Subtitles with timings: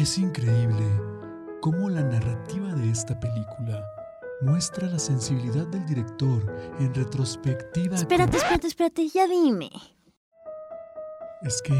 [0.00, 0.86] Es increíble
[1.60, 3.84] cómo la narrativa de esta película
[4.40, 6.42] muestra la sensibilidad del director
[6.78, 7.96] en retrospectiva.
[7.96, 9.70] Espérate, con- espérate, espérate, ya dime.
[11.42, 11.74] Es que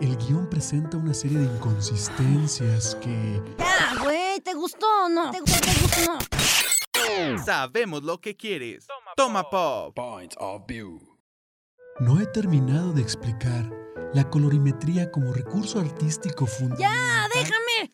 [0.00, 5.30] el guion presenta una serie de inconsistencias que Ya, güey, ¿te gustó o no?
[5.30, 6.18] ¿Te gustó, te gustó o
[7.36, 7.44] no?
[7.44, 8.86] Sabemos lo que quieres.
[9.16, 9.94] Toma pop.
[9.94, 11.00] Point of view.
[12.00, 13.70] no he terminado de explicar
[14.14, 16.90] la colorimetría como recurso artístico fundamental.
[16.92, 17.90] ¡Ya, déjame!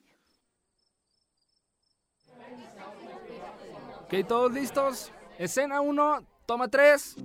[4.12, 5.12] Ok, todos listos.
[5.38, 7.16] Escena 1, toma 3.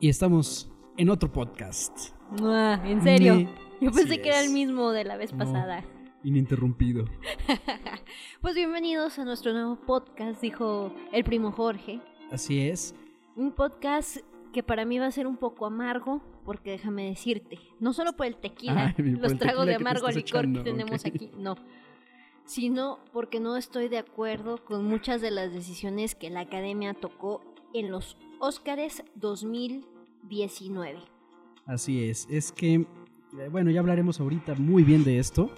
[0.00, 2.10] Y estamos en otro podcast.
[2.42, 3.34] Ah, ¿En serio?
[3.36, 3.48] Me-
[3.80, 5.38] Yo pensé Así que era el mismo de la vez No.
[5.38, 5.84] pasada.
[6.22, 7.04] Ininterrumpido.
[8.40, 12.00] Pues bienvenidos a nuestro nuevo podcast, dijo el primo Jorge.
[12.30, 12.94] Así es.
[13.34, 14.18] Un podcast
[14.56, 18.24] que para mí va a ser un poco amargo, porque déjame decirte, no solo por
[18.24, 21.06] el tequila, Ay, los el tragos tequila de amargo licor echando, que tenemos ok.
[21.14, 21.56] aquí, no,
[22.46, 27.42] sino porque no estoy de acuerdo con muchas de las decisiones que la academia tocó
[27.74, 31.00] en los Óscares 2019.
[31.66, 32.26] Así es.
[32.30, 35.50] Es que, eh, bueno, ya hablaremos ahorita muy bien de esto.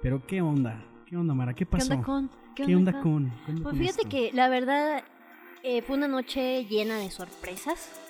[0.00, 0.82] Pero ¿qué onda?
[1.04, 1.52] ¿Qué onda, Mara?
[1.52, 1.92] ¿Qué ¿Qué pasó?
[1.92, 2.30] onda con?
[2.54, 3.30] ¿Qué onda con?
[3.44, 4.08] ¿Qué onda Pues con fíjate esto?
[4.08, 5.04] que la verdad
[5.62, 8.05] eh, fue una noche llena de sorpresas.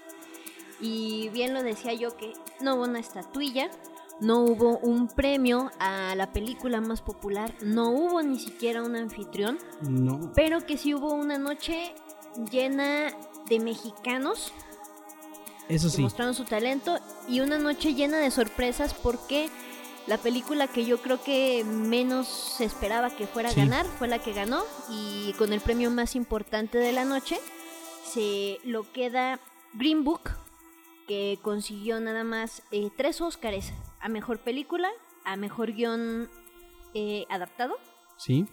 [0.80, 3.70] Y bien lo decía yo que no hubo una estatuilla,
[4.20, 9.58] no hubo un premio a la película más popular, no hubo ni siquiera un anfitrión,
[9.82, 10.32] No.
[10.34, 11.94] pero que sí hubo una noche
[12.50, 13.12] llena
[13.48, 14.52] de mexicanos
[15.68, 16.02] Eso que sí.
[16.02, 19.48] mostraron su talento y una noche llena de sorpresas porque
[20.06, 23.60] la película que yo creo que menos se esperaba que fuera a Sí.
[23.60, 27.38] ganar fue la que ganó y con el premio más importante de la noche
[28.04, 29.40] se lo queda
[29.74, 30.30] Green Book
[31.06, 34.88] que consiguió nada más eh, tres Óscares a mejor película,
[35.24, 36.28] a mejor guion
[36.94, 37.74] eh, adaptado,
[38.16, 38.46] Sí.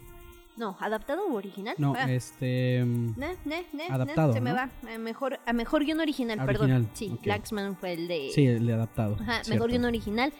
[0.56, 1.74] no, adaptado u original.
[1.78, 2.84] No, Ah, este.
[2.84, 4.56] mm, ne, ne, ne, ne, adaptado, se me ¿no?
[4.56, 4.70] va.
[4.94, 6.88] A mejor, a mejor guion original, perdón.
[6.94, 7.26] Sí, ok.
[7.26, 8.30] Laxman fue el de.
[8.34, 9.14] Sí, el de adaptado.
[9.20, 9.50] Ajá, cierto.
[9.50, 10.32] mejor guion original.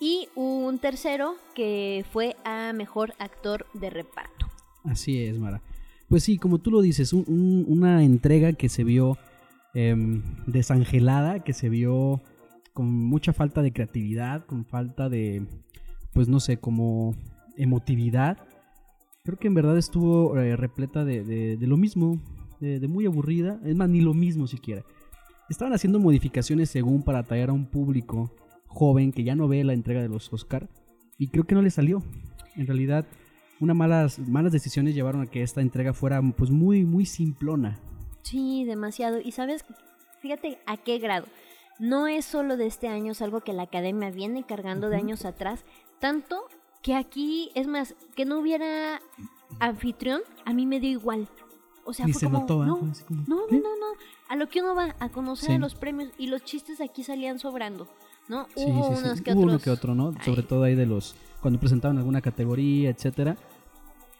[0.00, 4.46] Y un tercero que fue a mejor actor de reparto.
[4.84, 5.62] Así es, Mara.
[6.08, 9.16] Pues sí, como tú lo dices, un- un- una entrega que se vio
[9.74, 12.20] em, desangelada, que se vio
[12.72, 15.46] con mucha falta de creatividad, con falta de,
[16.12, 17.14] pues no sé, como
[17.56, 18.38] emotividad.
[19.24, 22.20] Creo que en verdad estuvo eh, repleta de, de- de lo mismo,
[22.60, 24.84] de, muy aburrida, es más, ni lo mismo siquiera.
[25.50, 28.34] Estaban haciendo modificaciones según para atraer a un público
[28.68, 30.68] joven que ya no ve la entrega de los Oscar
[31.18, 32.02] y creo que no le salió.
[32.56, 33.06] En realidad,
[33.60, 37.78] unas malas, malas decisiones llevaron a que esta entrega fuera pues muy, muy simplona.
[38.22, 39.20] Sí, demasiado.
[39.20, 39.64] Y sabes,
[40.20, 41.26] fíjate a qué grado.
[41.78, 45.24] No es solo de este año, es algo que la academia viene cargando de años
[45.24, 45.64] atrás.
[45.98, 46.44] Tanto
[46.82, 49.00] que aquí, es más, que no hubiera
[49.58, 51.28] anfitrión, a mí me dio igual.
[51.84, 52.66] O sea, Ni fue se como, notó, ¿eh?
[52.66, 53.56] no, como, No, no, ¿qué?
[53.56, 53.86] no, no.
[54.28, 55.54] A lo que uno va a conocer Sí.
[55.56, 57.88] a los premios y los chistes aquí salían sobrando,
[58.28, 58.46] ¿no?
[58.54, 59.04] Sí, Hubo sí, sí.
[59.04, 60.12] unos que Hubo uno que otro, ¿no?
[60.24, 63.36] Sobre todo ahí de los cuando presentaban alguna categoría, etcétera.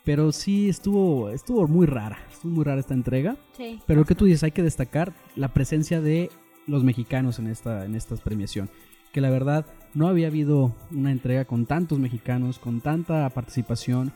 [0.05, 3.37] Pero sí estuvo estuvo muy rara, estuvo muy rara esta entrega.
[3.57, 3.81] Sí.
[3.87, 6.31] Pero lo que tú dices, hay que destacar la presencia de
[6.67, 8.71] los mexicanos en esta en esta premiación,
[9.13, 14.13] que la verdad no había habido una entrega con tantos mexicanos, con tanta participación,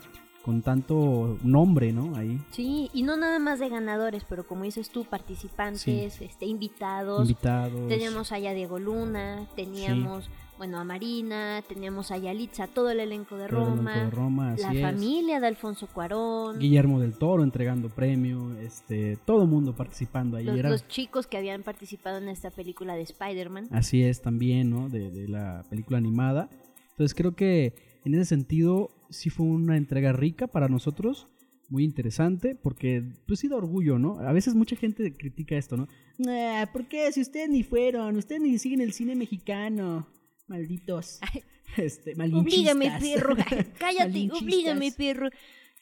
[0.47, 2.15] con tanto nombre, ¿no?
[2.15, 7.23] Ahí Sí, y no nada más de ganadores, pero como dices tú, participantes, este, invitados.
[7.23, 7.89] invitados.
[7.89, 13.47] Teníamos allá Diego Luna, teníamos, bueno, a Marina, teníamos a Yalitza, todo el elenco de
[13.49, 14.81] todo el elenco Roma, de Roma, la es.
[14.81, 20.45] familia de Alfonso Cuarón, Guillermo del Toro entregando premio, este, todo el mundo participando ahí.
[20.45, 23.69] los, era- los chicos que habían participado en esta película de Spider-Man.
[23.71, 24.89] Así es también, ¿no?
[24.89, 26.49] De, de la película animada.
[26.91, 27.75] Entonces creo que
[28.05, 31.29] en ese sentido sí fue una entrega rica para nosotros,
[31.69, 34.21] muy interesante, porque pues sí da orgullo, ¿no?
[34.21, 35.89] A veces mucha gente critica esto, ¿no?
[36.27, 37.11] Ah, ¿Por qué?
[37.13, 40.07] Si ustedes ni fueron, ustedes ni siguen el cine mexicano.
[40.47, 41.21] Malditos.
[41.77, 43.37] Este, Oblígame, perro.
[43.79, 45.29] Cállate, oblígame, perro.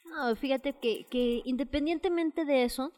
[0.06, 2.92] No, fíjate que, que independientemente de eso,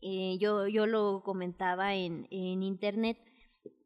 [0.00, 3.18] eh, yo, yo lo comentaba en, en internet,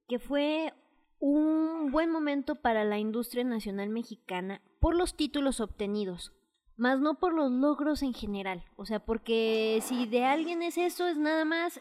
[0.09, 0.73] que fue
[1.19, 6.33] un buen momento para la industria nacional mexicana por los títulos obtenidos,
[6.77, 8.65] más no por los logros en general.
[8.77, 11.81] O sea, porque si de alguien es eso, es nada más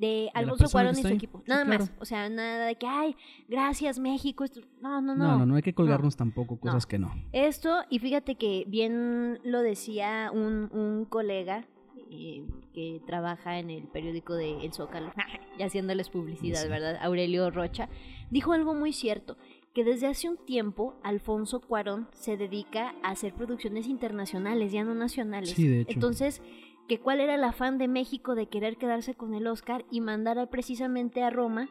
[0.00, 1.38] de Alfonso Cuarón y su equipo.
[1.40, 1.84] Sí, Nada claro.
[1.84, 1.92] más.
[2.00, 3.14] O sea, nada de que, ay,
[3.48, 4.44] gracias México.
[4.44, 5.24] esto- No, no, no.
[5.28, 6.88] No, no, no hay que colgarnos tampoco cosas No.
[6.88, 7.14] que no.
[7.32, 11.66] Esto, y fíjate que bien lo decía un, un colega
[12.12, 12.44] eh,
[12.74, 15.12] que trabaja en el periódico de El Zócalo,
[15.58, 16.68] y haciéndoles publicidad, Sí.
[16.68, 16.98] ¿verdad?
[17.02, 17.88] Aurelio Rocha,
[18.30, 19.36] dijo algo muy cierto,
[19.74, 24.94] que desde hace un tiempo Alfonso Cuarón se dedica a hacer producciones internacionales, ya no
[24.96, 25.50] nacionales.
[25.50, 25.92] Sí, de hecho.
[25.92, 26.42] Entonces,
[26.90, 30.40] que cuál era el afán de México de querer quedarse con el Oscar y mandar
[30.40, 31.68] a- precisamente a Roma,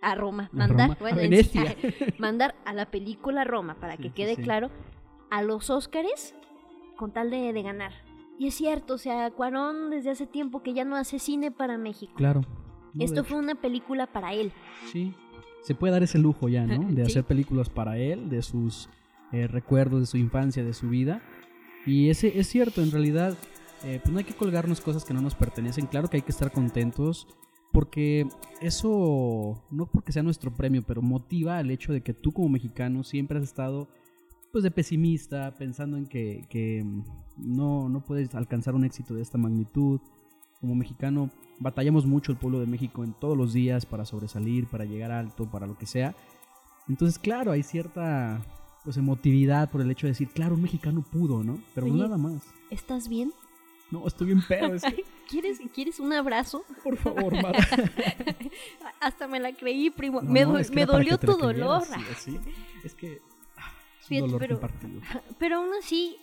[0.00, 1.74] a Roma, A mandar, Roma, a bueno, Venecia.
[2.18, 4.42] mandar a la película Roma, para Sí, que quede sí.
[4.42, 4.70] claro,
[5.28, 6.36] a los Óscares
[6.96, 7.92] con tal de, de ganar.
[8.38, 11.76] Y es cierto, o sea, Cuarón desde hace tiempo que ya no hace cine para
[11.76, 12.12] México.
[12.16, 12.42] Claro.
[12.94, 14.52] No, Esto fue una película para él.
[14.92, 15.14] Sí.
[15.62, 16.78] Se puede dar ese lujo ya, ¿no?
[16.94, 17.10] De Sí.
[17.10, 18.88] hacer películas para él, de sus
[19.32, 21.22] eh, recuerdos, de su infancia, de su vida.
[21.86, 23.36] Y ese es cierto, en realidad,
[23.84, 25.86] eh, pues no hay que colgarnos cosas que no nos pertenecen.
[25.86, 27.26] Claro que hay que estar contentos
[27.72, 28.28] porque
[28.60, 33.04] eso, no porque sea nuestro premio, pero motiva el hecho de que tú como mexicano
[33.04, 33.88] siempre has estado
[34.52, 37.04] pues de pesimista, pensando en que, que, mm,
[37.36, 40.00] no, no puedes alcanzar un éxito de esta magnitud.
[40.60, 44.84] Como mexicano batallamos mucho el pueblo de México en todos los días para sobresalir, para
[44.84, 46.14] llegar alto, para lo que sea.
[46.88, 48.42] Entonces, claro, hay cierta
[48.84, 51.58] pues emotividad por el hecho de decir, claro, un mexicano pudo, ¿no?
[51.74, 52.02] Pero no Oye.
[52.02, 52.42] nada más.
[52.70, 53.32] ¿Estás bien?
[53.90, 54.74] No, estoy bien pedo.
[54.74, 56.64] es que, ¿Quieres, ¿Quieres un abrazo?
[56.84, 57.58] por favor, Mara.
[59.00, 60.20] Hasta me la creí, primo.
[60.22, 61.82] No, me do- es que me dolió tu dolor.
[61.84, 62.40] sí, sí.
[62.84, 63.20] Es que
[63.56, 65.00] ah, es un Fíjate, dolor pero- compartido.
[65.38, 66.16] Pero aún así,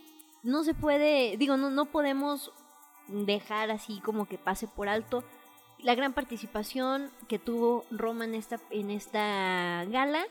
[0.43, 2.51] no se puede, digo, no, no podemos
[3.07, 5.23] dejar así como que pase por alto
[5.79, 10.25] la gran participación que tuvo Roma en esta, en esta gala,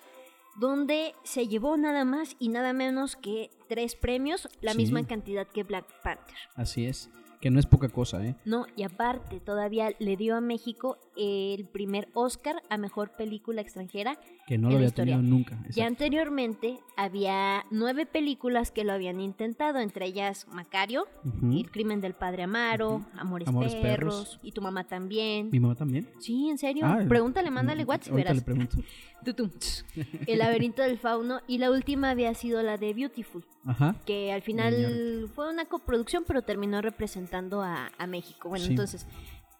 [0.56, 4.78] donde se llevó nada más y nada menos que tres premios, la Sí.
[4.78, 6.34] misma cantidad que Black Panther.
[6.54, 7.10] Así es.
[7.46, 8.34] Que no es poca cosa, ¿eh?
[8.44, 14.18] No, y aparte todavía le dio a México el primer Oscar a Mejor Película Extranjera
[14.46, 15.16] Que no En lo había historia.
[15.16, 15.52] tenido nunca.
[15.56, 15.82] Ya exacto.
[15.86, 21.06] anteriormente había nueve películas que lo habían intentado, entre ellas Macario.
[21.42, 23.04] El crimen del padre Amaro.
[23.16, 24.40] Amores, Amores perros, Perros.
[24.42, 25.48] y tu mamá también.
[25.50, 26.08] Mi mamá también.
[26.20, 26.84] Sí, en serio.
[26.86, 28.36] Ah, Pregúntale, mándale mm, WhatsApp, verás.
[28.36, 28.76] le pregunto.
[30.26, 31.40] El laberinto del fauno.
[31.48, 33.96] Y la última había sido la de Beautiful, Ajá.
[34.04, 38.48] que al final fue una coproducción, pero terminó representando a, a México.
[38.48, 38.70] Bueno, Sí.
[38.72, 39.06] entonces,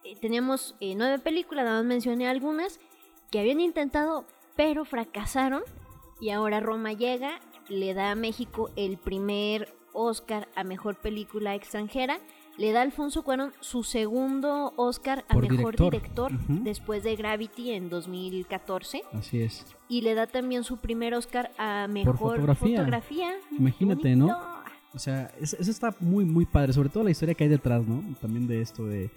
[0.07, 2.81] eh, teníamos eh, nueve películas, nada más mencioné algunas,
[3.31, 4.25] que habían intentado,
[4.57, 5.63] pero fracasaron.
[6.21, 12.19] Y ahora Roma llega, le da a México el primer Oscar a Mejor Película Extranjera.
[12.57, 16.33] Le da a Alfonso Cuarón su segundo Oscar a Por Mejor director.
[16.49, 19.77] Después de Gravity en 2014 Así es.
[19.91, 22.79] y le da también su primer Oscar a mejor fotografía.
[22.79, 23.35] fotografía.
[23.59, 24.29] Imagínate, ¿no?
[24.95, 26.73] O sea, es- eso está muy, muy padre.
[26.73, 28.03] Sobre todo la historia que hay detrás, ¿no?
[28.23, 29.11] También de esto de,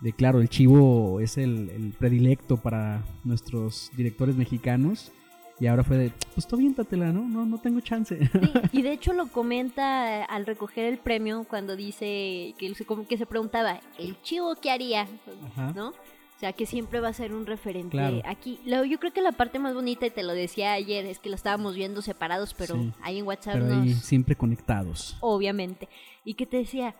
[0.00, 5.12] de claro, el chivo es el, el predilecto para nuestros directores mexicanos.
[5.58, 7.26] Y ahora fue de, pues tú aviéntatela, ¿no?
[7.26, 8.18] No, no tengo chance.
[8.18, 13.06] Sí, y de hecho lo comenta al recoger el premio cuando dice que, se, como
[13.08, 15.06] que se preguntaba, ¿el chivo qué haría?
[15.46, 15.72] Ajá.
[15.74, 15.88] ¿No?
[15.88, 18.20] O sea, que siempre va a ser un referente Claro.
[18.26, 18.60] aquí.
[18.66, 21.30] Lo- yo creo que la parte más bonita, y te lo decía ayer, es que
[21.30, 22.92] lo estábamos viendo separados, pero Sí.
[23.00, 23.82] ahí en WhatsApp Pero nos...
[23.82, 25.16] ahí siempre conectados.
[25.20, 25.88] obviamente.
[26.22, 26.94] Y que te decía,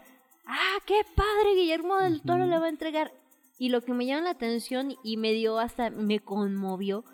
[0.47, 3.13] ah, qué padre, Guillermo del Toro le va a entregar.
[3.59, 7.05] Y lo que me llama la atención y me dio hasta, me conmovió,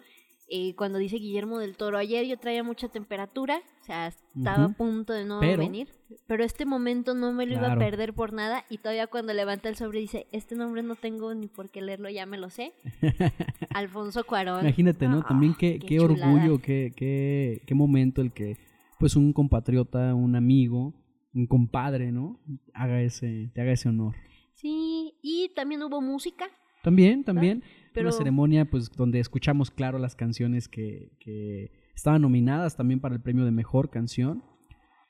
[0.55, 4.69] eh, cuando dice Guillermo del Toro, ayer yo traía mucha temperatura, o sea, estaba a
[4.70, 5.88] punto de no Pero- venir,
[6.26, 9.69] pero este momento no me lo iba a perder por nada y todavía cuando levanta
[9.70, 12.72] el sobre dice, este nombre no tengo ni por qué leerlo, ya me lo sé.
[13.74, 14.60] Alfonso Cuarón.
[14.62, 15.19] Imagínate, ¿no?
[15.20, 16.31] Ah, También qué, qué qué chulada.
[16.32, 18.56] orgullo, qué, qué, qué momento el que,
[18.98, 20.93] pues, un compatriota, un amigo,
[21.34, 22.41] un compadre, ¿no?
[22.74, 24.15] Haga ese, te haga ese honor.
[24.55, 26.46] Sí, y también hubo música,
[26.82, 27.62] También, también.
[27.93, 28.08] pero...
[28.08, 33.20] Una ceremonia, pues, donde escuchamos, claro, las canciones que, que estaban nominadas también para el
[33.20, 34.43] premio de mejor canción.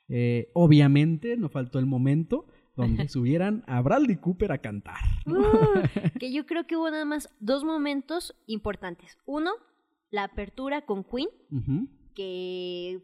[0.09, 4.97] Eh, obviamente, no faltó el momento donde subieran a Bradley Cooper a cantar.
[5.25, 5.39] ¿no?
[5.39, 5.83] Uh,
[6.19, 9.17] que yo creo que hubo nada más dos momentos importantes.
[9.25, 9.51] Uno,
[10.11, 11.29] la apertura con Queen,
[12.13, 13.01] que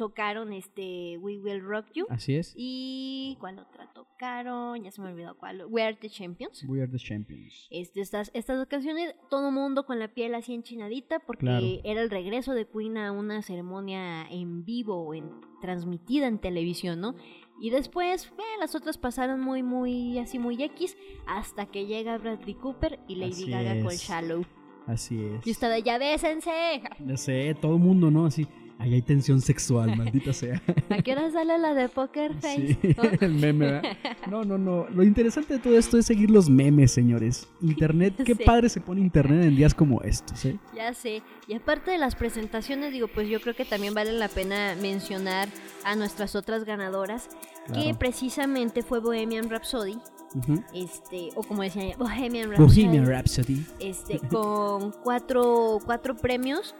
[0.00, 2.06] tocaron este We Will Rock You.
[2.08, 2.54] Así es.
[2.56, 4.82] Y ¿cuál otra tocaron?
[4.82, 5.66] Ya se me olvidó cuál.
[5.68, 6.64] We Are the Champions.
[6.66, 7.66] We are the champions.
[7.70, 11.66] Este, estas, estas dos canciones, todo mundo con la piel así enchinadita, porque Claro.
[11.84, 15.30] era el regreso de Queen a una ceremonia en vivo, en,
[15.60, 17.14] transmitida en televisión, ¿no?
[17.60, 22.54] Y después, eh, las otras pasaron muy, muy, así muy X, hasta que llega Bradley
[22.54, 24.00] Cooper y Lady Así Gaga con es.
[24.02, 24.46] Shallow.
[24.86, 25.46] Así es.
[25.46, 26.80] Y estaba, ya bésense.
[27.06, 28.24] Ya sé, todo el mundo, ¿no?
[28.24, 28.46] Así,
[28.80, 30.60] ahí hay tensión sexual, maldita sea.
[30.90, 32.78] ¿A qué hora sale la de Poker Face?
[32.80, 33.96] Sí, el meme, ¿verdad?
[34.30, 34.88] No, no, no.
[34.88, 37.46] Lo interesante de todo esto es seguir los memes, señores.
[37.60, 38.44] Internet, qué Sí.
[38.44, 40.58] padre se pone internet en días como estos, ¿eh?
[40.74, 41.22] Ya sé.
[41.46, 45.48] Y aparte de las presentaciones, digo, pues yo creo que también vale la pena mencionar
[45.84, 47.28] a nuestras otras ganadoras,
[47.66, 47.98] que Claro.
[47.98, 49.98] precisamente fue Bohemian Rhapsody,
[50.34, 50.62] Ujú.
[50.74, 53.64] este, o como decía Bohemian Rhapsody, Bohemian Rhapsody.
[53.80, 56.74] este, con cuatro, cuatro premios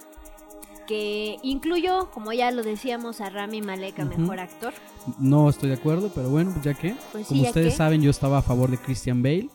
[0.90, 4.74] que incluyó, como ya lo decíamos, a Rami Malek a mejor actor.
[5.20, 6.96] No estoy de acuerdo, pero bueno, pues ya que.
[7.12, 7.76] Pues sí, Como ya ustedes que.
[7.76, 9.48] saben, yo estaba a favor de Christian Bale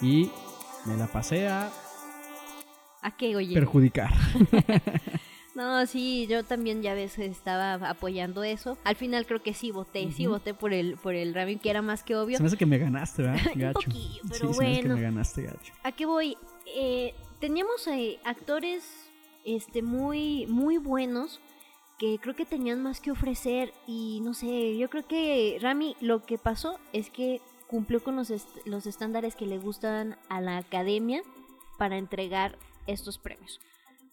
[0.00, 0.30] y
[0.86, 1.70] me la pasé a
[3.02, 3.52] ¿A qué, oye?
[3.54, 4.10] perjudicar.
[5.54, 8.78] No, sí, yo también ya ves estaba apoyando eso.
[8.84, 11.82] Al final creo que sí voté, sí voté por el por el Rami, que era
[11.82, 12.36] más que obvio.
[12.36, 13.40] Se me hace que me ganaste, ¿verdad?
[13.56, 13.80] Un Gacho.
[13.80, 14.94] poquillo, pero sí, se me hace que bueno.
[14.94, 15.72] me ganaste, gacho.
[15.82, 16.36] ¿A qué voy?
[16.76, 19.07] Eh, teníamos eh, actores
[19.56, 21.40] este muy muy buenos
[21.98, 26.22] que creo que tenían más que ofrecer y no sé, yo creo que Rami lo
[26.24, 30.58] que pasó es que cumplió con los, est- los estándares que le gustan a la
[30.58, 31.22] academia
[31.76, 33.60] para entregar estos premios.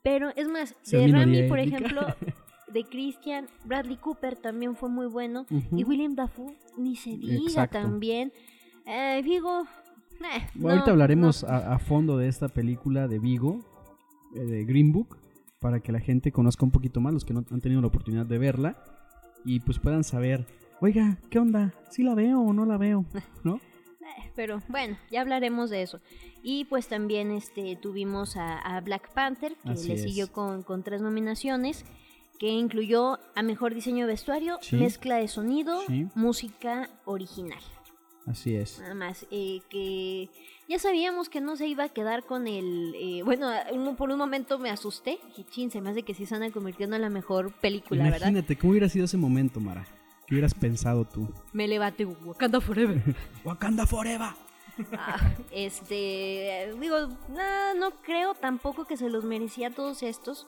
[0.03, 2.01] Pero es más, de Rami, por ejemplo,
[2.73, 7.79] de Christian, Bradley Cooper también fue muy bueno y William Dafoe ni se diga Exacto.
[7.79, 8.33] también.
[8.87, 9.61] Eh, Vigo,
[10.21, 11.49] eh, Bueno, ahorita hablaremos no.
[11.49, 13.59] A, a fondo de esta película de Vigo,
[14.35, 15.17] eh, de Green Book,
[15.65, 18.27] para que la gente conozca un poquito más, los que no han tenido la oportunidad
[18.27, 18.77] de verla,
[19.43, 20.45] y pues puedan saber,
[20.79, 21.73] oiga, ¿qué onda?
[21.89, 23.03] ¿Sí la veo o no la veo?
[23.43, 23.55] ¿No?
[23.55, 26.01] Eh, Pero bueno, ya hablaremos de eso.
[26.43, 30.83] Y pues también este tuvimos a, a Black Panther, que Así le siguió con, con
[30.83, 31.83] tres nominaciones,
[32.37, 34.75] que incluyó a Mejor Diseño de Vestuario, Sí.
[34.75, 36.05] Mezcla de Sonido, Sí.
[36.13, 37.57] Música Original.
[38.27, 38.79] Así es.
[38.79, 40.29] Nada más, eh, que
[40.67, 42.95] ya sabíamos que no se iba a quedar con el...
[42.95, 43.51] eh, bueno,
[43.97, 46.95] por un momento me asusté, y chin, se me hace que sí se anda convirtiendo
[46.95, 48.17] en la mejor película, ¿verdad?
[48.17, 49.85] Imagínate, ¿cómo hubiera sido ese momento, Mara?
[50.25, 51.29] ¿Qué hubieras pensado tú?
[51.53, 53.01] Me levanté, Wakanda Forever.
[53.45, 54.29] Wakanda Forever.
[54.97, 60.47] Ah, este, digo, no, no creo tampoco que se los merecía todos estos.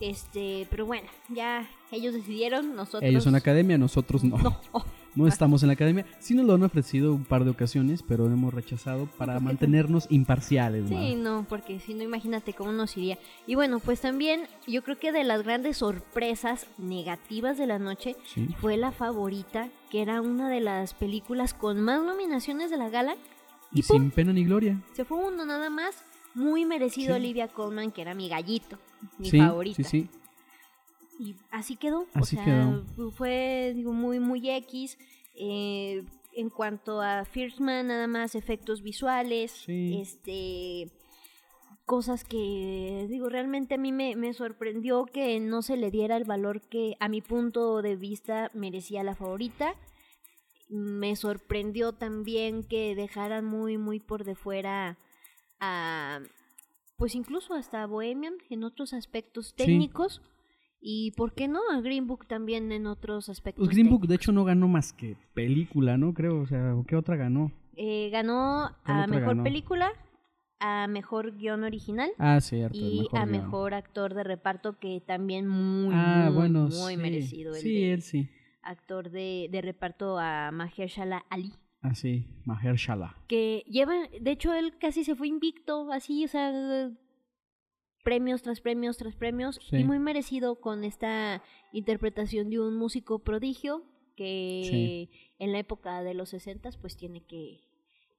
[0.00, 3.02] Este, pero bueno, ya ellos decidieron, nosotros.
[3.02, 4.38] Ellos son academia, nosotros no.
[4.38, 6.06] No, oh, No estamos en la academia.
[6.20, 10.06] Sí nos lo han ofrecido un par de ocasiones, pero hemos rechazado para Porque- mantenernos
[10.10, 10.88] imparciales.
[10.88, 13.18] sí, no, porque si no, imagínate cómo nos iría.
[13.46, 18.16] Y bueno, pues también yo creo que de las grandes sorpresas negativas de la noche
[18.24, 18.48] Sí.
[18.60, 23.14] fue la favorita, que era una de las películas con más nominaciones de la gala.
[23.74, 24.80] Y sin pena ni gloria.
[24.92, 26.04] se fue uno nada más.
[26.34, 27.20] Muy merecido Sí.
[27.20, 28.78] Olivia Colman, que era mi gallito,
[29.18, 29.76] mi sí, favorita.
[29.76, 30.10] sí, sí.
[31.22, 32.06] Y así quedó.
[32.14, 32.44] Así o sea,
[32.96, 33.10] quedó.
[33.12, 34.98] fue digo, muy, muy X.
[35.34, 39.98] eh, en cuanto a First Man, nada más efectos visuales, Sí.
[40.00, 40.90] este
[41.84, 46.24] cosas que digo realmente a mí me, me sorprendió que no se le diera el
[46.24, 49.74] valor que a mi punto de vista merecía la favorita
[50.70, 54.96] me sorprendió también que dejaran muy muy por de fuera
[55.60, 56.20] a
[56.96, 60.22] pues incluso hasta Bohemian en otros aspectos técnicos
[60.82, 64.16] y por qué no a Green Book también en otros aspectos Pues Green Book, de
[64.16, 66.12] hecho, no ganó más que película, ¿no?
[66.12, 67.52] Creo, o sea, ¿qué otra ganó?
[67.76, 69.44] Eh, ganó ¿Cuál a mejor ganó?
[69.44, 69.90] película
[70.58, 72.76] a mejor guion original Ah, cierto.
[72.76, 73.30] y a guion.
[73.30, 76.96] mejor actor de reparto que también muy Ah, muy, bueno, muy sí.
[77.00, 78.28] merecido el Sí, él sí.
[78.62, 83.16] actor de, de reparto a Mahershala Ali Ah, sí, Mahershala.
[83.26, 86.90] que lleva, de hecho él casi se fue invicto, así, o sea,
[88.02, 89.76] premios tras premios tras premios, Sí.
[89.78, 91.42] y muy merecido con esta
[91.72, 93.82] interpretación de un músico prodigio
[94.16, 97.60] que en la época de los 60 pues tiene que,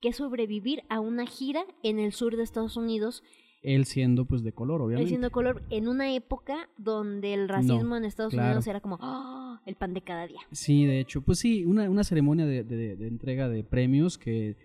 [0.01, 3.23] que sobrevivir a una gira en el sur de Estados Unidos,
[3.61, 5.09] Él siendo, pues, de color, él obviamente.
[5.09, 8.47] siendo color, en una época donde el racismo en Estados claro.
[8.49, 9.61] Unidos era como ¡ah!
[9.65, 10.41] el pan de cada día.
[10.51, 14.57] Sí, de hecho, pues sí, una, una ceremonia de, de- de entrega de premios que,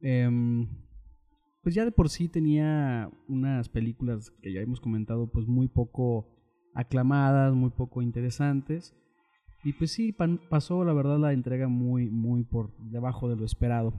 [0.00, 0.68] em,
[1.64, 6.28] pues ya de por sí tenía unas películas que ya hemos comentado, pues muy poco
[6.74, 8.94] aclamadas, muy poco interesantes.
[9.64, 13.44] Y pues sí, pan- pasó la verdad la entrega muy, muy por debajo de lo
[13.44, 13.92] esperado.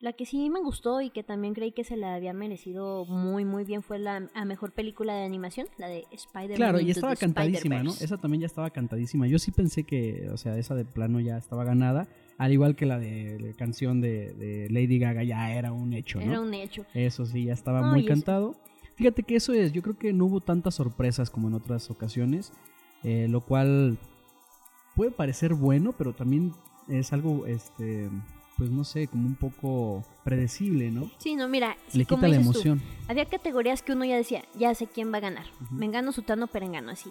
[0.00, 3.44] La que sí me gustó y que también creí que se la había merecido muy
[3.44, 6.56] muy bien fue la a mejor película de animación, la de Spider-Man.
[6.56, 7.92] Claro, y estaba cantadísima, ¿no?
[7.92, 9.28] Esa también ya estaba cantadísima.
[9.28, 12.08] Yo sí pensé que, o sea, esa de plano ya estaba ganada,
[12.38, 16.18] al igual que la de la canción de, de Lady Gaga ya era un hecho,
[16.20, 16.24] ¿no?
[16.32, 16.84] Era un hecho.
[16.94, 18.56] Eso sí, ya estaba No, muy cantado.
[18.96, 22.52] Fíjate que eso es, yo creo que no hubo tantas sorpresas como en otras ocasiones,
[23.02, 23.98] eh, lo cual
[24.94, 26.52] puede parecer bueno, pero también
[26.88, 28.10] es algo, este,
[28.58, 31.10] pues no sé, como un poco predecible, ¿no?
[31.18, 32.82] Sí, no, mira, sí, Le quita la tú, emoción.
[33.08, 35.46] había categorías que uno ya decía, ya sé quién va a ganar.
[35.62, 35.74] Ujú.
[35.74, 37.10] Mengano, Sutano, Perengano, así.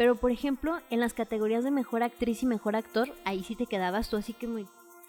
[0.00, 3.66] Pero, por ejemplo, en las categorías de mejor actriz y mejor actor, ahí sí te
[3.66, 4.64] quedabas tú así que muy...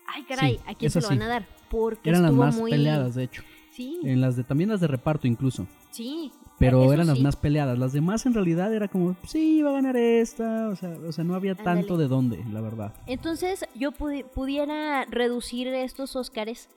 [0.06, 1.48] Ay, caray, Sí, ¿a quién se lo van a dar?
[1.70, 2.72] Porque Eran las más muy...
[2.72, 3.42] peleadas, de hecho.
[3.74, 5.66] Sí, En las de, también las de reparto incluso.
[5.92, 6.34] sí.
[6.60, 7.24] Pero eso eran las sí.
[7.24, 7.80] más peleadas.
[7.80, 10.68] Las demás en realidad era como, sí, va a ganar esta.
[10.68, 12.94] O sea, o sea no había tanto de dónde, la verdad.
[13.08, 16.68] Entonces yo pudi- pudiera reducir estos Óscares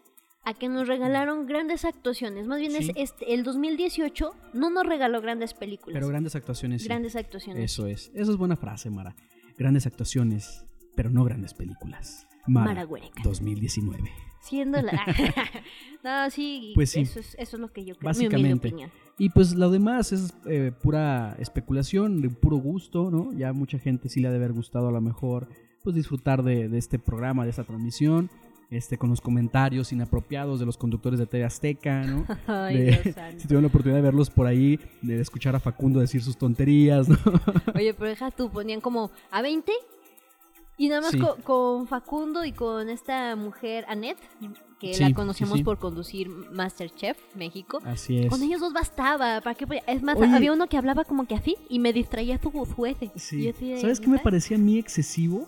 [0.45, 2.47] a que nos regalaron grandes actuaciones.
[2.47, 2.91] Más bien Sí.
[2.91, 5.95] es este, el 2018 no nos regaló grandes películas.
[5.95, 6.83] Pero grandes actuaciones.
[6.83, 6.89] sí.
[6.89, 7.65] grandes actuaciones.
[7.73, 8.11] Eso es.
[8.15, 9.15] Eso es buena frase, Mara.
[9.57, 12.27] Grandes actuaciones, pero no grandes películas.
[12.47, 13.23] Mara, Mara Huereca.
[13.23, 14.11] 2019.
[14.43, 14.93] Siendo la...
[16.05, 17.01] no, sí, Pues sí.
[17.01, 18.11] Eso, es, eso es lo que yo creo.
[18.11, 18.69] Mi Básicamente.
[18.69, 18.91] opinión.
[19.17, 23.33] Y pues lo demás es eh, pura especulación, de puro gusto, ¿no?
[23.33, 25.49] Ya mucha gente sí le ha de haber gustado a lo mejor,
[25.83, 28.29] pues disfrutar de, de este programa, de esta transmisión,
[28.71, 32.27] este, con los comentarios inapropiados de los conductores de TV Azteca, ¿no?
[32.47, 33.03] Ay, De- Dios
[33.39, 37.09] si tuvieron la oportunidad de verlos por ahí, de escuchar a Facundo decir sus tonterías,
[37.09, 37.17] ¿no?
[37.75, 39.73] Oye, pero deja tú, ponían como a 20
[40.77, 41.21] y nada más Sí.
[41.45, 44.19] con, Facundo y con esta mujer, Annette,
[44.81, 45.63] que Sí, la conocemos sí.
[45.65, 47.79] por conducir Masterchef México.
[47.85, 48.27] Así es.
[48.29, 49.67] Con ellos dos bastaba, ¿para qué?
[49.87, 50.35] Es más, Oye.
[50.35, 53.11] había uno que hablaba como que así y me distraía tu jueces.
[53.15, 53.53] Sí.
[53.81, 55.47] ¿Sabes qué me parecía a mí excesivo?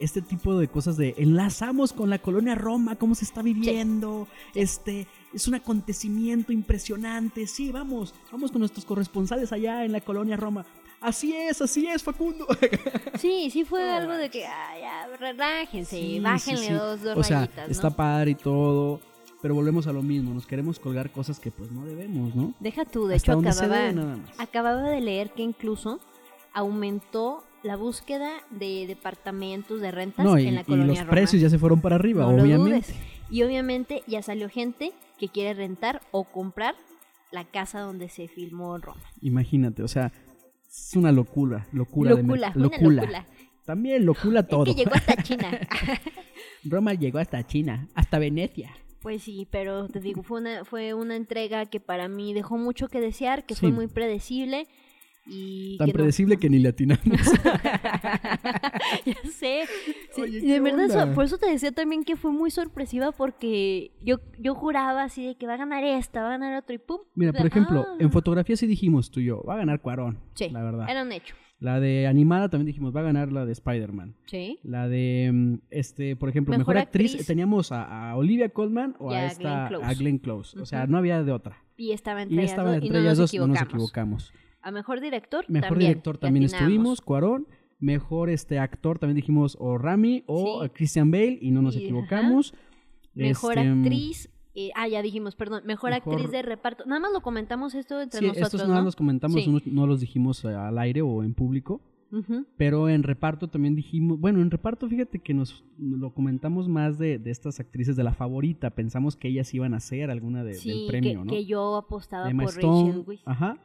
[0.00, 5.06] Este tipo de cosas de enlazamos con la colonia Roma, cómo se está viviendo, este,
[5.32, 10.64] es un acontecimiento impresionante, sí, vamos, vamos con nuestros corresponsales allá en la colonia Roma.
[11.00, 12.46] Así es, así es, Facundo.
[13.18, 16.72] Sí, sí fue algo de que, ay, ya, relájense, Sí, bájenle sí.
[16.72, 17.72] dos, dos O sea, rayitas, ¿no?
[17.72, 19.00] está padre y todo,
[19.42, 22.54] pero volvemos a lo mismo, nos queremos colgar cosas que pues no debemos, ¿no?
[22.60, 24.38] Deja tú, de Hasta hecho acababa, debe, nada más.
[24.40, 25.98] acababa de leer que incluso
[26.52, 31.10] aumentó la búsqueda de departamentos de rentas No, y, en la y colonia los Roma.
[31.10, 32.94] precios ya se fueron para arriba, No obviamente.
[33.30, 36.74] Y obviamente ya salió gente que quiere rentar o comprar
[37.30, 39.02] la casa donde se filmó Roma.
[39.20, 40.12] Imagínate, o sea,
[40.68, 43.26] es una locura, locura de Locura, una locura.
[43.66, 44.64] También locura todo.
[44.64, 45.50] Es que llegó hasta China.
[46.64, 48.70] Roma llegó hasta China, hasta Venecia.
[49.00, 52.88] Pues sí, pero te digo, fue una, fue una entrega que para mí dejó mucho
[52.88, 53.74] que desear, que fue Sí.
[53.74, 54.66] muy predecible
[55.28, 57.04] y Tan que no- predecible que ni le atinamos.
[59.04, 59.64] ya sé.
[60.12, 61.14] Sí, Oye, y ¿qué de verdad, onda?
[61.14, 65.36] por eso te decía también que fue muy sorpresiva porque yo, yo juraba así de
[65.36, 66.98] que va a ganar esta, va a ganar otro y pum.
[67.14, 70.18] Mira, por ejemplo, ah, en fotografía sí dijimos tú y yo, va a ganar Cuarón.
[70.34, 70.86] sí, La verdad.
[70.88, 71.34] era un hecho.
[71.60, 74.14] La de animada también dijimos, va a ganar la de Spider-Man.
[74.26, 74.60] Sí.
[74.62, 77.26] La de, mm, este, por ejemplo, Mejor mejor, actriz, actriz.
[77.26, 79.84] teníamos a, a Olivia Colman o a, a esta, Glenn Close.
[79.84, 80.58] a Glenn Close.
[80.60, 81.60] O sea, no había de otra.
[81.76, 83.62] Y estaba entre Y ellas estaba dos, entre y no ellas nos dos, no nos
[83.62, 84.32] equivocamos.
[84.62, 85.88] A mejor director Mejor también.
[85.90, 87.46] director también estuvimos, Cuarón.
[87.80, 90.70] Mejor este actor también dijimos o Rami o Sí.
[90.70, 92.52] Christian Bale y no nos Y, equivocamos.
[93.14, 94.30] Mejor Este, actriz.
[94.54, 95.62] eh, ah, ya dijimos, perdón.
[95.64, 96.84] Mejor, Mejor- actriz de reparto.
[96.86, 98.54] Nada más lo comentamos esto entre Sí, nosotros.
[98.54, 98.84] estos nada ¿no?
[98.86, 99.50] los comentamos, Sí.
[99.50, 101.80] no, no los dijimos eh, al aire o en público.
[102.10, 102.46] Ujú.
[102.56, 107.18] Pero en reparto también dijimos, bueno, en reparto fíjate que nos lo comentamos más de,
[107.18, 108.70] de estas actrices de la favorita.
[108.70, 111.30] Pensamos que ellas iban a ser alguna de- Sí, del premio, que, ¿no?
[111.32, 112.86] que yo apostaba Emma por Stone.
[112.88, 113.22] Rachel Weisz.
[113.26, 113.58] Ajá.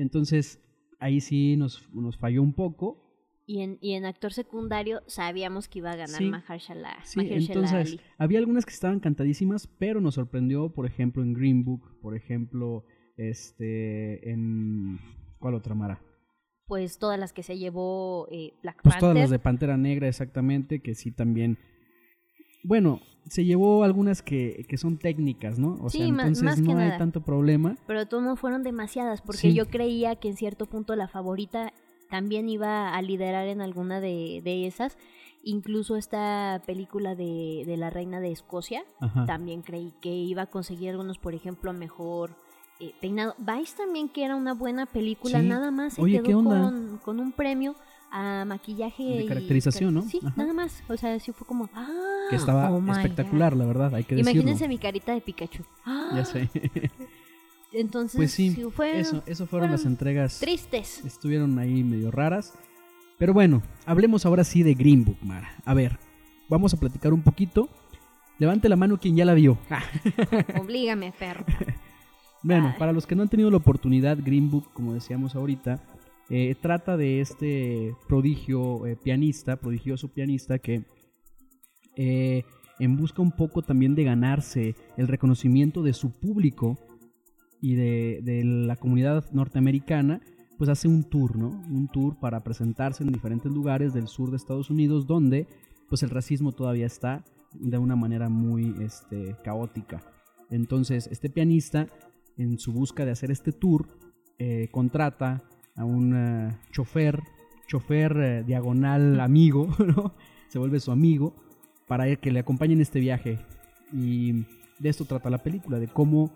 [0.00, 0.60] Entonces,
[0.98, 3.06] ahí sí nos, nos falló un poco.
[3.46, 6.24] Y en, y en actor secundario sabíamos que iba a ganar Sí.
[6.24, 8.00] Mahershala, Sí, Mahershala entonces, Ali.
[8.16, 12.84] había algunas que estaban cantadísimas, pero nos sorprendió, por ejemplo, en Green Book, por ejemplo,
[13.16, 14.98] este, en...
[15.38, 16.00] ¿Cuál otra, Mara?
[16.66, 19.00] Pues todas las que se llevó eh, Black Pues Panther.
[19.00, 21.58] todas las de Pantera Negra, exactamente, que sí también.
[22.62, 25.78] Bueno, se llevó algunas que, que son técnicas, ¿no?
[25.80, 26.98] O Sí, sea, entonces más no hay nada.
[26.98, 27.76] tanto problema.
[27.86, 29.54] Pero de todos modos fueron demasiadas, porque Sí.
[29.54, 31.72] yo creía que en cierto punto la favorita
[32.08, 34.96] también iba a liderar en alguna de, de esas.
[35.42, 39.24] Incluso esta película de, de la reina de Escocia, Ajá.
[39.26, 42.30] también creí que iba a conseguir algunos, por ejemplo, mejor
[42.78, 43.34] eh, peinado.
[43.38, 45.46] Vice también, que era una buena película, Sí.
[45.46, 46.62] nada más se Oye, quedó ¿qué onda?
[46.62, 47.74] Con, con un premio
[48.10, 50.02] a maquillaje De y caracterización, ¿no?
[50.02, 50.32] Sí, Ajá.
[50.36, 50.82] nada más.
[50.88, 51.68] O sea, sí fue como.
[51.74, 51.88] ¡ah!
[52.30, 53.60] Que estaba Oh espectacular, God.
[53.60, 54.32] la verdad, hay que decirlo.
[54.32, 55.62] Imagínense mi carita de Pikachu.
[55.84, 56.10] ¡Ah!
[56.16, 56.48] Ya sé.
[57.72, 60.40] Entonces, pues sí, fue eso, eso fueron las entregas.
[60.40, 61.04] tristes.
[61.04, 62.54] Estuvieron ahí medio raras.
[63.18, 65.52] Pero bueno, hablemos ahora sí de Green Book, Mara.
[65.64, 65.98] A ver,
[66.48, 67.68] vamos a platicar un poquito.
[68.38, 69.58] Levante la mano quien ya la vio.
[69.68, 69.82] Ah,
[70.60, 71.44] Oblígame, perro.
[72.42, 72.78] Bueno, Ay.
[72.78, 75.80] para los que no han tenido la oportunidad, Green Book, como decíamos ahorita,
[76.32, 80.84] eh, trata de este prodigio eh, pianista, prodigioso pianista que
[81.96, 82.44] eh,
[82.78, 86.78] en busca un poco también de ganarse el reconocimiento de su público
[87.60, 90.20] y de, la comunidad norteamericana,
[90.56, 91.48] pues hace un tour, ¿no?
[91.68, 95.48] Un tour para presentarse en diferentes lugares del sur de Estados Unidos donde
[95.88, 100.00] pues el racismo todavía está de una manera muy este, caótica.
[100.48, 101.88] Entonces, este pianista,
[102.36, 103.88] en su busca de hacer este tour,
[104.70, 105.42] contrata
[105.76, 107.20] a un eh, chofer,
[107.66, 110.14] chofer eh, diagonal amigo, ¿no?
[110.48, 111.34] Se vuelve su amigo
[111.86, 113.38] para que le acompañe en este viaje.
[113.92, 114.44] Y
[114.78, 116.30] de esto trata la película, de cómo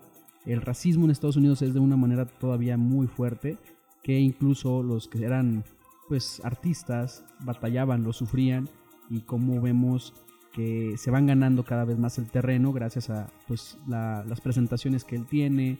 [0.45, 3.57] el racismo en Estados Unidos es de una manera todavía muy fuerte,
[4.03, 5.63] que incluso los que eran
[6.07, 8.69] pues artistas batallaban, lo sufrían,
[9.09, 10.13] y cómo vemos
[10.53, 15.03] que se van ganando cada vez más el terreno gracias a pues, la- las presentaciones
[15.03, 15.79] que él tiene,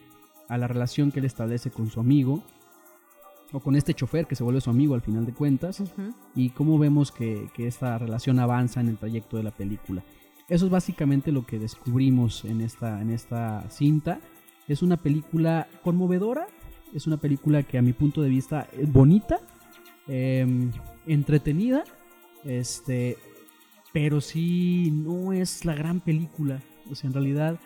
[0.50, 2.44] a la relación que él establece con su amigo,
[3.52, 6.14] o con este chofer que se vuelve su amigo al final de cuentas, Ujú.
[6.36, 10.04] y cómo vemos que, que esta relación avanza en el trayecto de la película.
[10.48, 14.20] Eso es básicamente lo que descubrimos en esta, en esta cinta.
[14.68, 16.48] Es una película conmovedora,
[16.94, 19.40] es una película que a mi punto de vista es bonita,
[20.08, 20.72] em,
[21.08, 21.84] entretenida,
[22.44, 23.18] este,
[23.94, 26.62] pero sí no es la gran película.
[26.92, 27.60] O sea, en realidad,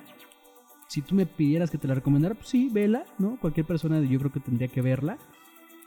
[0.87, 3.37] si tú me pidieras que te la recomendara, pues sí, vela, ¿no?
[3.41, 5.17] Cualquier persona yo creo que tendría que verla.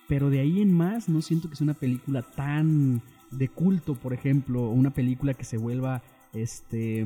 [0.09, 4.13] Pero de ahí en más, no siento que sea una película tan de culto, por
[4.13, 6.03] ejemplo, una película que se vuelva,
[6.35, 7.05] este,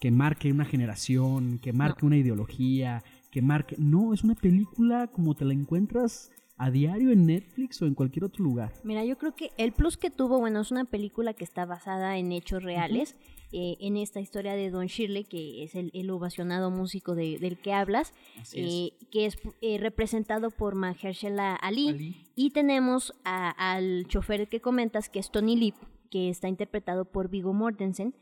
[0.00, 3.76] que marque una generación, que marque una ideología, que marque...
[3.78, 8.24] No, es una película como te la encuentras a diario en Netflix o en cualquier
[8.24, 8.72] otro lugar.
[8.84, 12.16] Mira, yo creo que el plus que tuvo, bueno, es una película que está basada
[12.16, 13.16] en hechos reales,
[13.54, 17.56] eh, en esta historia de Don Shirley, que es el, el ovacionado músico de- del
[17.56, 18.12] que hablas,
[18.54, 22.16] eh, que es eh, representado por Mahershala Ali, Ali.
[22.34, 25.76] y tenemos a- al chofer que comentas, que es Tony Lip,
[26.10, 28.14] que está interpretado por Vigo Mortensen,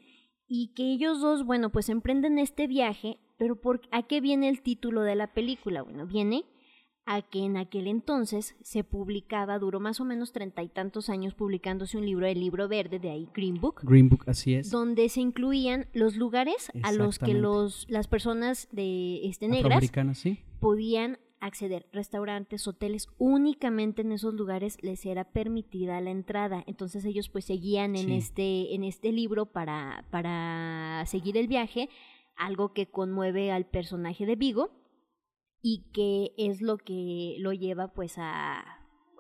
[0.47, 4.61] y que ellos dos, bueno, pues emprenden este viaje, pero por, ¿a qué viene el
[4.61, 5.81] título de la película?
[5.83, 6.45] Bueno, viene
[7.05, 11.35] a que en aquel entonces se publicaba, duró más o menos treinta y tantos años
[11.35, 14.71] publicándose un libro, el libro verde, de ahí Green Book, Green Book, así es.
[14.71, 20.41] donde se incluían los lugares a los que los, las personas de este, negras sí.
[20.61, 21.87] podían acceder.
[21.93, 26.63] Restaurantes, hoteles, únicamente en esos lugares les era permitida la entrada.
[26.69, 28.15] Entonces ellos pues seguían en Sí.
[28.15, 31.89] este, en este libro para, para seguir el viaje,
[32.37, 34.71] algo que conmueve al personaje de Vigo
[35.63, 38.65] y que es lo que lo lleva pues a,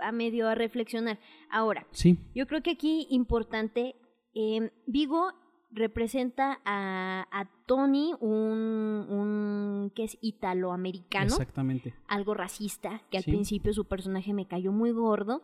[0.00, 1.18] a medio a reflexionar.
[1.50, 3.94] Ahora, Sí, yo creo que aquí importante,
[4.34, 5.28] eh, Vigo
[5.70, 11.94] representa a, a Tony, un, un que es italoamericano, exactamente.
[12.08, 13.30] algo racista, que al Sí.
[13.30, 15.42] principio su personaje me cayó muy gordo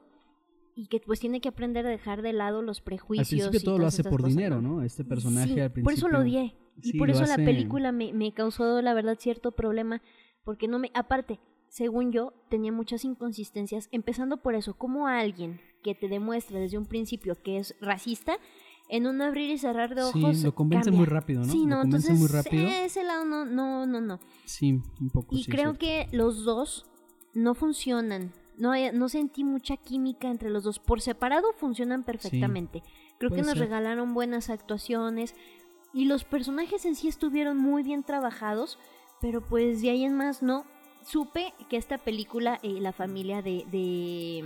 [0.75, 3.29] y que pues tiene que aprender a dejar de lado los Al prejuicios.
[3.29, 4.83] principio y todo lo hace por cosas, dinero, ¿no?
[4.83, 5.85] Este personaje Sí, al principio.
[5.85, 6.55] Por eso lo odié.
[6.83, 10.01] Y Sí, por eso la película me, me causó, la verdad, cierto problema.
[10.49, 10.91] Porque no me.
[10.95, 13.87] Aparte, según yo, tenía muchas inconsistencias.
[13.93, 18.39] Empezando por eso, como alguien que te demuestra desde un principio que es racista,
[18.89, 20.43] en un abrir y cerrar de Sí, ojos.
[20.43, 20.99] lo convence cambia.
[21.01, 21.53] muy rápido, ¿no?
[21.53, 22.19] Sí, Lo no, convence entonces.
[22.19, 22.67] muy rápido.
[22.67, 24.21] Ese lado no, no, no, no.
[24.47, 25.79] Sí, un poco Y sí, creo cierto.
[25.81, 26.87] que los dos
[27.35, 28.33] no funcionan.
[28.57, 30.79] No, no sentí mucha química entre los dos.
[30.79, 32.83] Por separado funcionan perfectamente.
[33.19, 33.59] Creo que nos ser.
[33.59, 35.35] regalaron buenas actuaciones.
[35.93, 38.79] Y los personajes en sí estuvieron muy bien trabajados.
[39.21, 40.65] Pero pues de ahí en más no.
[41.05, 44.45] Supe que esta película, eh, la familia de, de-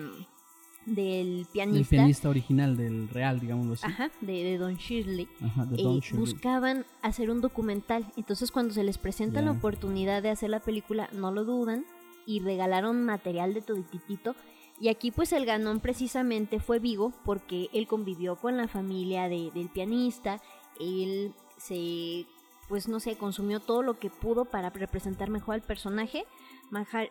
[0.87, 3.87] del El pianista, pianista original del real, digámoslo así.
[3.87, 6.21] ajá, de, de Don Shirley, Ajá, de eh, Don Shirley.
[6.21, 8.05] buscaban hacer un documental.
[8.17, 11.85] Entonces cuando se les presenta la oportunidad de hacer la película, no lo dudan
[12.27, 14.35] y regalaron material de todititito.
[14.81, 19.51] Y aquí pues el ganón precisamente fue Vigo porque él convivió con la familia de-
[19.55, 20.41] del pianista,
[20.81, 22.27] él se,
[22.69, 26.25] pues no sé, consumió todo lo que pudo para representar mejor al personaje.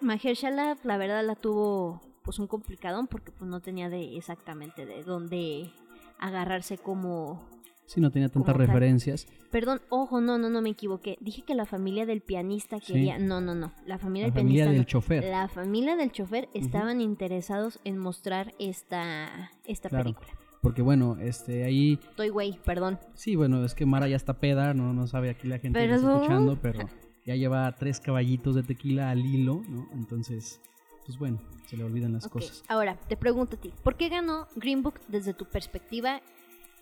[0.02, 5.04] Mahershala la verdad la tuvo pues un complicadón porque pues no tenía de exactamente de
[5.04, 5.72] dónde
[6.20, 7.48] agarrarse como
[7.88, 8.66] Sí, no tenía tantas tal.
[8.66, 9.28] referencias.
[9.52, 11.18] Perdón, ojo, no, no, no me equivoqué.
[11.20, 12.94] Dije que la familia del pianista Sí.
[12.94, 13.20] quería.
[13.20, 13.74] No, no, no.
[13.86, 14.72] La familia La del familia pianista.
[14.72, 14.86] del no.
[14.88, 15.24] chofer.
[15.26, 20.04] La familia del chofer estaban interesados en mostrar esta, esta Claro.
[20.06, 20.30] película.
[20.62, 23.00] Porque bueno, este, ahí, Estoy güey, perdón.
[23.16, 25.92] sí, bueno, es que Mara ya está peda, no, no sabe aquí la gente que
[25.94, 26.88] está escuchando, pero
[27.26, 29.88] ya lleva tres caballitos de tequila al hilo, ¿no?
[29.94, 30.62] Entonces,
[31.06, 32.64] pues bueno, se le olvidan las cosas.
[32.68, 36.22] Ahora, te pregunto a ti, ¿por qué ganó Green Book desde tu perspectiva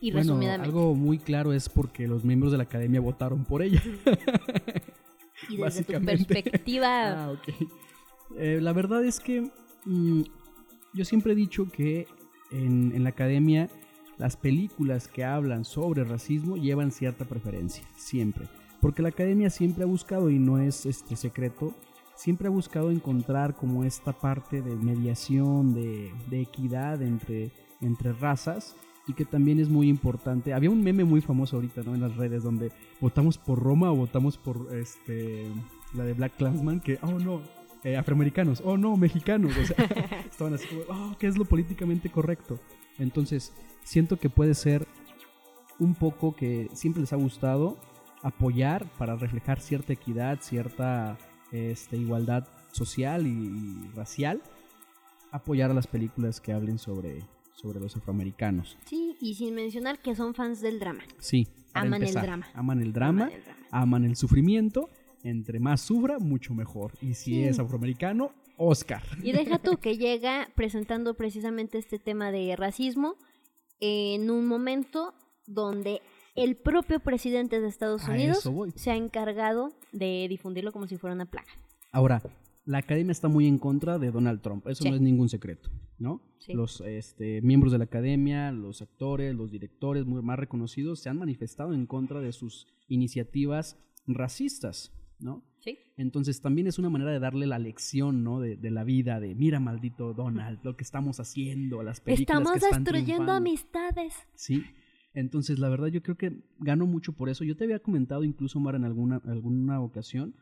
[0.01, 0.65] y Bueno, resumidamente?
[0.65, 3.81] algo muy claro es porque los miembros de la academia votaron por ella.
[5.49, 7.23] y desde tu perspectiva.
[7.25, 7.47] Ah, ok.
[8.37, 9.49] Eh, la verdad es que
[9.85, 10.21] mm,
[10.93, 12.07] yo siempre he dicho que
[12.51, 13.69] en, en la academia
[14.17, 18.47] las películas que hablan sobre racismo llevan cierta preferencia, siempre.
[18.81, 21.73] Porque la academia siempre ha buscado, y no es este secreto,
[22.15, 28.75] siempre ha buscado encontrar como esta parte de mediación, de, de equidad entre, entre razas,
[29.07, 30.53] y que también es muy importante.
[30.53, 31.95] Había un meme muy famoso ahorita ¿no?
[31.95, 35.47] en las redes donde votamos por Roma o votamos por este
[35.95, 37.41] la de Black Klansman, que, oh no,
[37.83, 39.55] eh, afroamericanos, oh no, mexicanos.
[39.57, 39.75] O sea,
[40.29, 42.59] estaban así como, oh, ¿qué es lo políticamente correcto?
[42.97, 44.87] Entonces, siento que puede ser
[45.79, 47.77] un poco que siempre les ha gustado
[48.21, 51.17] apoyar para reflejar cierta equidad, cierta
[51.51, 54.41] este, igualdad social y, y racial,
[55.31, 58.77] apoyar a las películas que hablen sobre, sobre los afroamericanos.
[58.85, 61.03] Sí, y sin mencionar que son fans del drama.
[61.17, 62.47] Sí, Aman el drama.
[62.53, 63.59] Aman el drama, Aman el drama.
[63.71, 64.89] aman el sufrimiento.
[65.23, 66.93] Entre más sufra, mucho mejor.
[67.01, 67.43] Y si Sí.
[67.43, 69.03] es afroamericano, Oscar.
[69.23, 73.15] Y deja tú que llega presentando precisamente este tema de racismo
[73.79, 75.13] en un momento
[75.47, 76.01] donde
[76.35, 81.25] el propio presidente de Estados Unidos se ha encargado de difundirlo como si fuera una
[81.25, 81.47] plaga.
[81.91, 82.21] Ahora,
[82.65, 84.89] la academia está muy en contra de Donald Trump, eso Sí.
[84.89, 86.21] no es ningún secreto, ¿no?
[86.39, 86.53] Sí.
[86.53, 91.17] Los este, miembros de la academia, los actores, los directores muy más reconocidos se han
[91.17, 95.43] manifestado en contra de sus iniciativas racistas, ¿no?
[95.61, 95.77] Sí.
[95.97, 98.39] Entonces también es una manera de darle la lección, ¿no?
[98.39, 102.51] De, de la vida, de mira maldito Donald, lo que estamos haciendo, las películas Estamos
[102.53, 103.33] que están destruyendo triunfando".
[103.33, 104.13] amistades.
[104.35, 104.63] Sí.
[105.13, 107.43] Entonces, la verdad, yo creo que gano mucho por eso.
[107.43, 110.35] Yo te había comentado incluso, Mar, en alguna, alguna ocasión,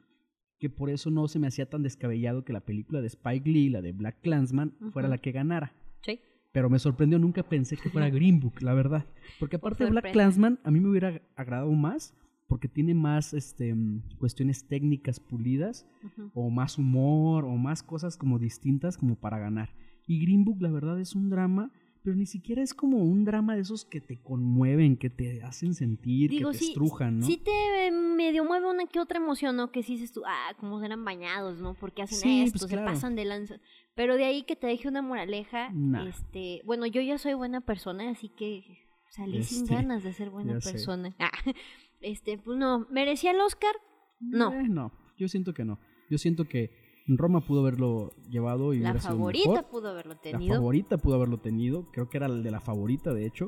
[0.60, 3.70] que por eso no se me hacía tan descabellado que la película de Spike Lee,
[3.70, 5.74] la de Black Clansman, fuera la que ganara.
[6.02, 6.20] Sí.
[6.52, 9.06] Pero me sorprendió, nunca pensé que fuera Green Book, la verdad.
[9.40, 10.12] Porque aparte de Black.
[10.12, 12.16] Clansman, a mí me hubiera agradado más
[12.48, 16.32] porque tiene más este, mm, cuestiones técnicas pulidas Ujú.
[16.34, 19.74] o más humor o más cosas como distintas como para ganar.
[20.08, 21.72] Y Green Book la verdad es un drama,
[22.04, 25.74] pero ni siquiera es como un drama de esos que te conmueven, que te hacen
[25.74, 27.26] sentir, Digo, que te sí, estrujan, ¿no?
[27.26, 29.72] sí te medio mueve una que otra emoción, ¿no?
[29.74, 31.74] Que sí dices tú, ah, como eran bañados, ¿no?
[31.74, 32.94] Porque hacen Sí, esto, pues, se claro.
[32.94, 33.60] pasan de lanza.
[33.94, 36.08] Pero de ahí que te deje una moraleja, Nah.
[36.08, 38.64] este, bueno, yo ya soy buena persona, así que
[39.10, 41.14] salí sin Este, ganas de ser buena persona.
[41.20, 41.32] Ah,
[42.02, 43.74] este, pues no, ¿merecía el Oscar?
[44.20, 44.52] No.
[44.54, 45.80] Eh, no, yo siento que no.
[46.10, 46.72] Yo siento que
[47.08, 49.66] Roma pudo haberlo llevado y La hubiera sido favorita mejor.
[49.70, 50.56] pudo haberlo La tenido.
[50.56, 51.86] favorita pudo haberlo tenido.
[51.92, 53.48] Creo que era el de la favorita, de hecho.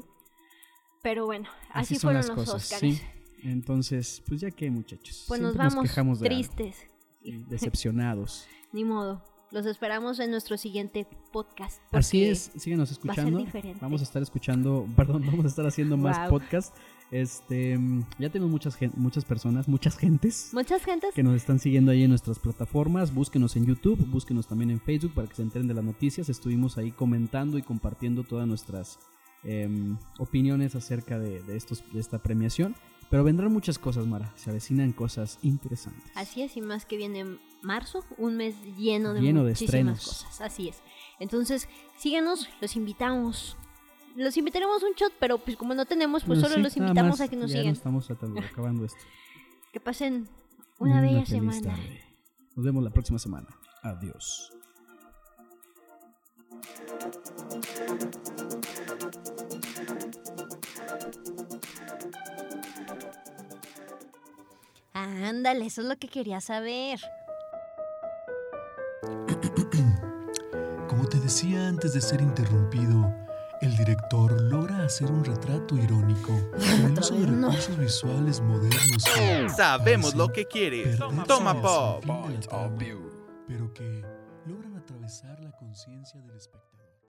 [1.02, 2.80] Pero bueno, así, son fueron las los cosas, Oscars.
[2.82, 3.02] sí.
[3.44, 5.24] Entonces, pues ya que muchachos.
[5.28, 6.88] Pues nos vamos quejamos de algo, tristes.
[7.50, 8.48] decepcionados.
[8.74, 9.24] Ni modo.
[9.52, 11.82] Los esperamos en nuestro siguiente podcast.
[11.92, 13.80] Así es, síguenos va a ser escuchando.
[13.82, 16.40] Vamos a estar escuchando, perdón, vamos a estar haciendo más Wow.
[16.40, 16.76] podcast.
[17.12, 21.14] Este, mm, ya tenemos muchas muchas personas, muchas gentes Muchas gentes.
[21.16, 23.14] que nos están siguiendo ahí en nuestras plataformas.
[23.14, 26.30] Búsquenos en YouTube, búsquenos también en Facebook para que se enteren de las noticias.
[26.30, 29.00] Estuvimos ahí comentando y compartiendo todas nuestras
[29.44, 32.76] em, opiniones acerca de, de estos, de esta premiación.
[33.10, 34.32] Pero vendrán muchas cosas, Mara.
[34.36, 36.04] Se avecinan cosas interesantes.
[36.14, 37.26] Así es, y más que viene
[37.64, 40.06] marzo, un mes lleno de Lleno de muchísimas estrenos.
[40.06, 40.42] cosas.
[40.42, 40.76] Así es.
[41.20, 41.68] Entonces,
[41.98, 43.58] síganos, los invitamos.
[44.20, 46.76] Los invitaremos a un shot, pero pues como no tenemos, pues Bueno, solo sí, los
[46.76, 47.74] invitamos más, a que nos ya sigan.
[47.74, 49.00] estamos acabando esto.
[49.72, 50.28] Que pasen
[50.80, 51.62] una, bella feliz semana.
[51.62, 52.04] tarde.
[52.56, 53.48] Nos vemos la próxima semana.
[53.82, 54.52] Adiós.
[64.94, 67.00] Ándale, eso es lo que quería saber.
[70.88, 73.14] Como te decía antes de ser interrumpido,
[73.62, 77.48] el director logra hacer un retrato irónico con el uso de no.
[77.50, 80.98] recursos visuales modernos que Sabemos lo que quieres.
[81.28, 82.02] Toma pop.
[82.02, 82.76] trama,
[83.48, 84.04] pero que
[84.46, 86.79] logran atravesar la conciencia del espectador.